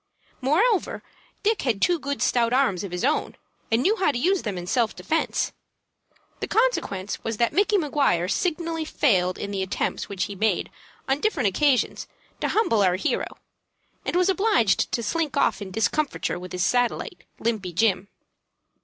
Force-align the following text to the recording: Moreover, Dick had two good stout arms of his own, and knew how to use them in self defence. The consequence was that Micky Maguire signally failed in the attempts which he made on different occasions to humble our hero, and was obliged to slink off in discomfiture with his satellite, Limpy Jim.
Moreover, 0.41 1.03
Dick 1.43 1.61
had 1.61 1.79
two 1.79 1.99
good 1.99 2.23
stout 2.23 2.53
arms 2.53 2.83
of 2.83 2.91
his 2.91 3.05
own, 3.05 3.35
and 3.71 3.83
knew 3.83 3.95
how 3.97 4.11
to 4.11 4.17
use 4.17 4.41
them 4.41 4.57
in 4.57 4.65
self 4.65 4.95
defence. 4.95 5.51
The 6.39 6.47
consequence 6.47 7.23
was 7.23 7.37
that 7.37 7.53
Micky 7.53 7.77
Maguire 7.77 8.27
signally 8.27 8.83
failed 8.83 9.37
in 9.37 9.51
the 9.51 9.61
attempts 9.61 10.09
which 10.09 10.23
he 10.23 10.33
made 10.33 10.71
on 11.07 11.19
different 11.21 11.49
occasions 11.49 12.07
to 12.39 12.47
humble 12.49 12.81
our 12.81 12.95
hero, 12.95 13.37
and 14.03 14.15
was 14.15 14.27
obliged 14.27 14.91
to 14.91 15.03
slink 15.03 15.37
off 15.37 15.61
in 15.61 15.69
discomfiture 15.69 16.39
with 16.39 16.51
his 16.51 16.65
satellite, 16.65 17.23
Limpy 17.37 17.71
Jim. 17.71 18.07